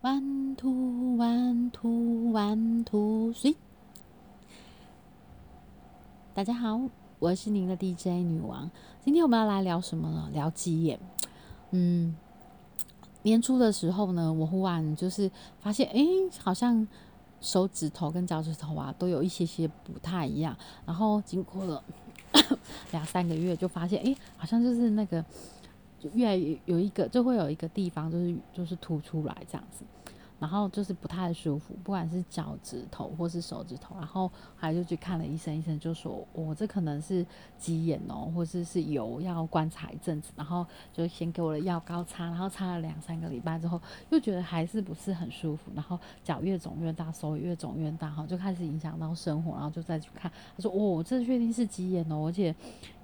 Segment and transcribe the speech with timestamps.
[0.00, 3.56] One two one two one two three，
[6.32, 6.80] 大家好，
[7.18, 8.70] 我是您的 DJ 女王。
[9.04, 10.30] 今天我们要来聊什么呢？
[10.32, 11.00] 聊鸡眼。
[11.72, 12.14] 嗯，
[13.22, 15.28] 年初的时候呢，我忽然就是
[15.58, 16.00] 发现，哎，
[16.38, 16.86] 好像
[17.40, 20.56] 手指头跟脚趾头啊，都有一些些不太一样。
[20.86, 21.82] 然后经过了
[22.92, 25.24] 两三个月，就发现，哎，好像就是那个。
[25.98, 29.84] 就越来越有一个，就会有一个地方，就是就是凸出来这样子。
[30.38, 37.26] 然后就是不太舒服，不管是脚趾头或是手指头，然后还就去看了医生，医生就说我这可能是
[37.58, 43.80] 鸡眼哦，或者是油要观察一阵子，然后就先给我的药膏擦，然后擦了两三个礼拜之后，
[44.10, 52.54] 又觉得还是不是很舒服，然后脚越肿越大，手越肿越大，哈，就开始影响到生活，然后就再去看，他说哦，这确定是鸡眼哦，而且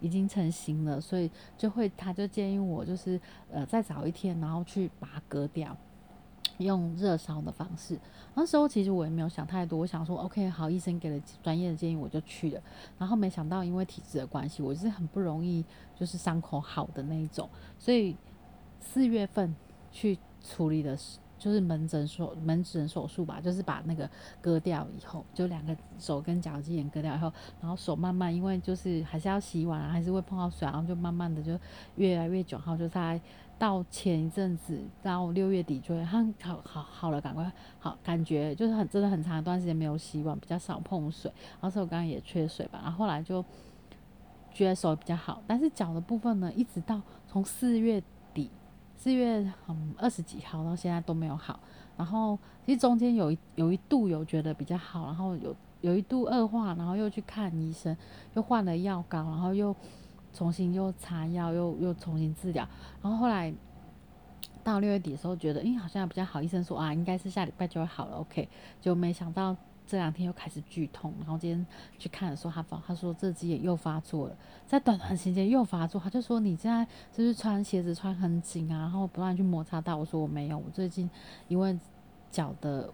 [0.00, 5.76] 已经成型了，所以就会他就建议我就是呃再早一天，然后去把它割掉。
[6.58, 7.98] 用热烧的方式，
[8.34, 12.62] 那时候其实我也没有想太多，我想说 OK 好，医生给了专业的建议，我就去了。
[12.98, 15.64] 然后没想到因为体质的关系，我是很不容易
[15.98, 18.16] 就是伤口好的那一种，所以
[18.80, 19.54] 四月份
[19.90, 24.08] 去处理的是就是门诊手门诊手术吧，就是把那个
[24.40, 31.58] 割掉以后，就两个手跟脚趾眼割掉以后，然后手慢慢因为就是还是要洗碗啊，还是会碰到水，然后就慢慢的就
[31.96, 33.20] 越来越久，然后就在。
[33.58, 36.20] 到前一阵子，到六月底就会好
[36.64, 43.44] 好好了，赶快好，感觉就是很真的很长一段时间没有洗碗，比较少碰水，而且我刚刚也缺水吧，然后后来就
[44.52, 48.02] 觉得手比较好，但是脚的部分呢，一直到从四月
[48.32, 48.50] 底，
[48.96, 51.58] 四月嗯二十几号到现在都没有好，
[51.96, 57.96] 然后其实中间有一有一度有觉得比较好，然后有有一度恶化，然后又去看医生，
[58.34, 59.74] 又换了药膏，然后又。
[60.34, 62.68] 重新又擦药，又又重新治疗，
[63.00, 63.54] 然后后来
[64.62, 68.48] 到六月底的时候，觉得哎好像比较好，医生说啊应该是下礼拜就会好了，OK，
[68.80, 71.66] 就没想到这两天又开始剧痛，然后今天
[71.98, 74.36] 去看的时候，他发他说这只眼又发作了，
[74.66, 81.08] 在短短时间又发作，他就说你现在就是穿鞋子穿很紧啊，然后不断去摩擦到，我说我没有，我最近
[81.48, 81.78] 因为
[82.30, 82.92] 脚的。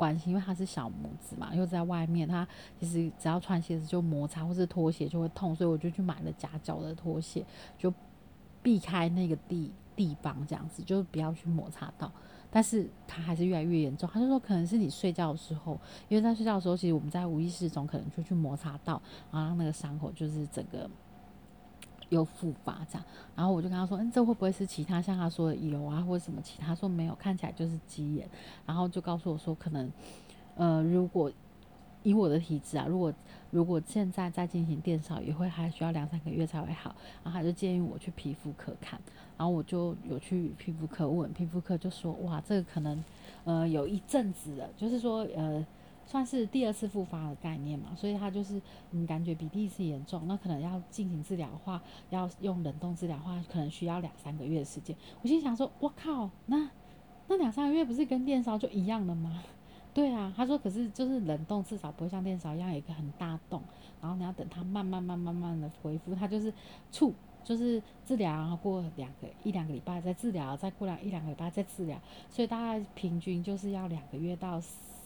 [0.00, 7.44] 关系，因为他是小拇指嘛，又在外面，他其实只要穿鞋子就摩擦，或是拖鞋就会痛，所以我就去买了夹脚的拖鞋，
[7.76, 7.92] 就
[8.62, 12.10] 避开那个地地方，这样子就不要去摩擦到。
[12.50, 15.78] 但是他还是越来越严重，他就说可能是你睡觉的时候，
[16.08, 19.00] 因为在睡觉的时候，其实我们在无意识中可能就去摩擦到，
[19.30, 20.88] 然后让那个伤口就是整个。
[22.10, 23.04] 又复发这样，
[23.34, 28.28] 然后我就跟他说：“嗯，这会不会是其他像他说的油啊，或者什么其他？”说没有，看起来就是鸡眼。
[28.66, 29.90] 然后就告诉我说：“可能，
[30.56, 31.32] 呃，如果
[32.02, 33.12] 以我的体质啊，如果
[33.50, 36.94] 如果现在再进行电烧，也会还需要两三个月才会好。”
[37.24, 39.00] 然后他就建议我去皮肤科看，
[39.38, 43.02] 然后我就有去皮肤科问，皮肤科就说：“哇，这个可能
[43.44, 45.64] 呃有一阵子了，就是说呃。”
[46.10, 48.60] 算是第二次复发的概念嘛，所以他就是
[48.90, 54.96] 嗯，感觉比第一次严重，那可能要进行治疗的话，要用冷冻治疗的话，可能需要两三个月的时间。
[55.22, 56.68] 我心想说，我靠，那
[57.28, 59.40] 那两三个月不是跟电烧就一样的吗？
[59.94, 63.62] 对啊，他说，可是就是冷冻至少不会像电烧一样有一个很大洞，
[64.00, 66.52] 然后你要等它慢慢慢慢慢的恢复，它就是
[66.90, 71.96] 处就是治疗，然后过两个一两个礼拜再治疗，再过两一两个礼拜再治疗，
[72.28, 74.60] 所以大概平均就是要两个月到。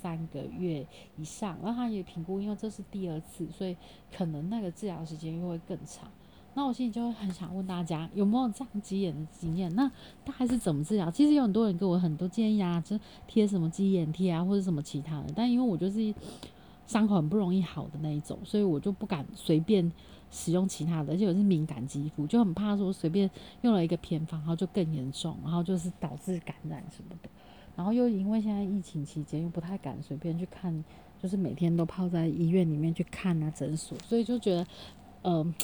[0.04, 3.74] 三个月以上，然后他也评估，因为这是第二次，所以
[4.14, 6.10] 可能那个治疗时间又会更长。
[6.52, 9.74] 那我心里就会很想问大家，有没有这样鸡眼的经验？
[9.74, 9.90] 那
[10.22, 11.10] 大概是怎么治疗？
[11.10, 15.32] 其实有很多人给我很多建议啊，就贴什么鸡眼贴啊，或者什么其他的。
[15.34, 16.14] 但因为我就是
[16.86, 19.90] 伤口很不容易好的那一种，所以我就不敢随便
[20.30, 23.30] 使用其他的，而且我是敏感肌肤，就很怕说随便
[23.62, 27.30] 用了一个偏方，然后就更严重，然后就是导致感染什么的。
[27.76, 30.84] 然后又因为现在疫情期间，又不太敢随便去看，
[31.20, 34.66] 就是每天都泡在医院里面去看啊诊所，所以就觉得，
[35.22, 35.54] 呃，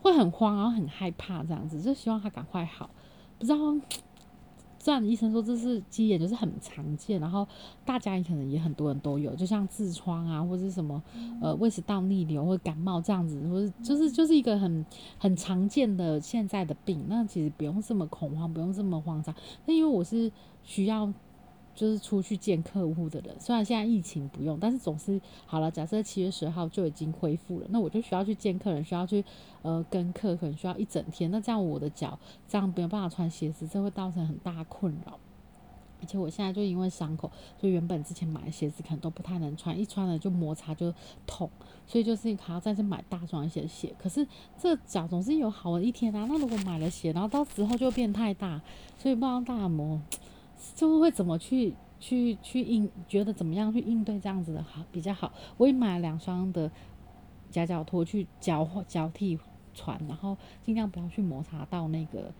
[0.00, 2.88] 会很慌，然后很害怕这样子，就希望他赶快好。
[3.38, 3.58] 不知道，
[4.78, 7.46] 这样医生说这是鸡眼，就是很常见，然后
[7.84, 11.02] 大家也可能也很多人都有，就像痔疮啊，或者什么
[11.42, 14.86] 呃胃食道逆流或者感冒这样子，或者就是就是一个很
[15.18, 17.04] 很常见的现在的病。
[17.08, 19.34] 那其实不用这么恐慌，不用这么慌张。
[19.66, 20.32] 那因为我是
[20.64, 21.12] 需要。
[21.78, 25.70] 就是出去见客户的人，虽然现在疫情不用，但是总是好了。
[25.70, 29.24] 假设七月十号就已经恢复了，那我就需要去见客人，需要去
[29.62, 31.30] 呃跟客，可能需要一整天。
[31.30, 35.20] 那这样我的脚这样没有办法穿鞋子，这会造成很大困扰。
[36.00, 37.30] 而且我现在就因为伤口，
[37.60, 40.92] 所以原本之前买的鞋子可能都不太能穿，一穿了就摩擦就
[41.28, 41.48] 痛，
[41.86, 43.94] 所以就是还要再次买大双鞋鞋。
[43.96, 44.26] 可是
[44.60, 46.26] 这脚总是有好的一天啊。
[46.28, 48.60] 那如果买了鞋，然后到时候就变太大，
[48.98, 50.00] 所以不知道大摩。
[50.74, 55.32] 就会怎么去去去应觉得怎么样去应对这样子的好比较好。
[55.56, 56.70] 我也买了两双的
[57.50, 59.38] 夹脚拖去交交替
[59.74, 62.32] 穿，然后尽量不要去摩擦到那个。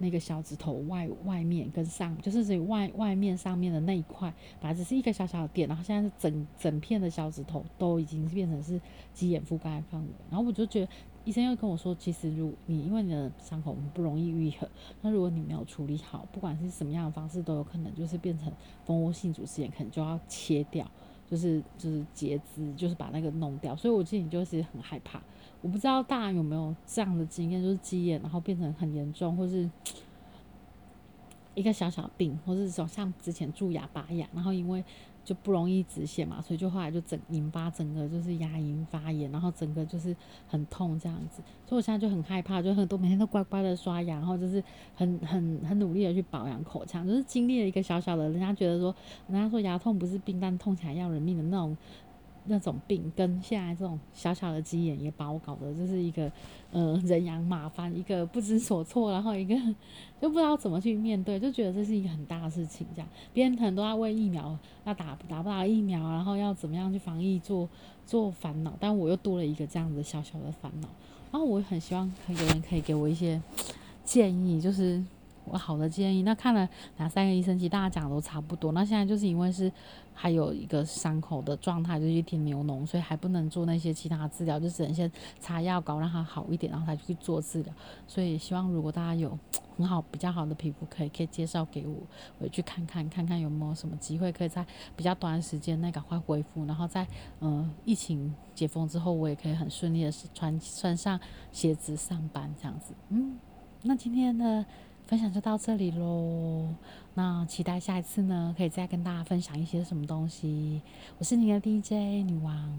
[0.00, 8.80] 那个小指头外外面跟上，就是属于外外面上面的那一块，本来只是一个小小的点，然后现在是整整片的小指头都已经变成是
[9.12, 10.08] 鸡眼覆盖范围。
[10.30, 10.88] 然后我就觉得
[11.24, 14.68] 医生又跟我说，其实如你因为你的伤口不容易愈合，
[15.02, 18.50] 那如果你没有处理好，不管是什么样的方式，都有可能就是变成
[18.86, 20.90] 蜂窝性组织炎，可能就要切掉，
[21.30, 23.76] 就是就是截肢，就是把那个弄掉。
[23.76, 25.20] 所以我心里就是很害怕。
[25.62, 29.70] 我不知道大家有没有这样的经验，就是鸡眼然后变成很严重，或是
[31.54, 34.82] 一个小小病，或是说像之前蛀牙拔牙，然后因为
[35.30, 40.16] 就不容易止血嘛，所以就后来就整引发整个就是牙龈发炎，然后整个就是
[40.48, 41.40] 很痛这样子。
[41.64, 44.60] 所以我现在就很害怕，就很多每天都乖乖的刷牙，然后就是
[44.96, 48.92] 很很很努力的去保养口腔，就是经历了一个小小的，人家觉得说，
[49.28, 51.76] 人家说牙痛不是病，但痛起来要人命的那种。
[52.46, 56.30] 那种病跟现在这种小小的鸡眼也把我搞得就是一个
[56.72, 59.54] 呃人仰马翻，一个不知所措，然后一个
[60.20, 62.86] 就不知道怎么去面对，就觉得这是一个很大的事情。
[62.94, 67.68] 这样别人很多要为疫苗要打打不打疫苗，然后要怎么样去防疫做
[68.06, 70.88] 做烦恼，但我又多了一个这样子小小的烦恼。
[71.30, 73.40] 然后我很希望有人可以给我一些
[74.04, 75.04] 建议，就是。
[75.50, 76.68] 我好的建议，那看了
[76.98, 78.70] 两三个医生，其实大家讲的都差不多。
[78.72, 79.70] 那现在就是因为是
[80.14, 85.10] 还有一个伤口的状态，就是一点牛脓，所以还不能做那些其他治疗，就只能先
[85.40, 87.74] 擦药膏让它好一点，然后才去做治疗。
[88.06, 89.36] 所以希望如果大家有
[89.76, 91.96] 很好比较好的皮肤，可以可以介绍给我，
[92.38, 94.64] 我去看看看看有没有什么机会可以在
[94.94, 97.04] 比较短的时间内赶快恢复，然后在
[97.40, 101.18] 嗯疫情解封之后，我也可以很顺利的穿穿上
[101.50, 102.94] 鞋子上班这样子。
[103.08, 103.36] 嗯，
[103.82, 104.64] 那今天的。
[105.10, 106.68] 分享就到这里喽，
[107.14, 110.80] 那期待下一次呢，可以再跟大家分享一些什么东西。
[111.18, 112.70] 我是你的 DJ 女王，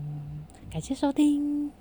[0.69, 1.80] 感谢收听。